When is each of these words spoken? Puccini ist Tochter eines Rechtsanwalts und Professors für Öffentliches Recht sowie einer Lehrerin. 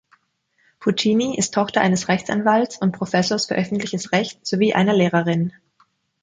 Puccini 0.79 1.37
ist 1.37 1.53
Tochter 1.53 1.81
eines 1.81 2.07
Rechtsanwalts 2.07 2.79
und 2.79 2.91
Professors 2.91 3.45
für 3.45 3.53
Öffentliches 3.53 4.11
Recht 4.11 4.43
sowie 4.47 4.73
einer 4.73 4.95
Lehrerin. 4.95 5.53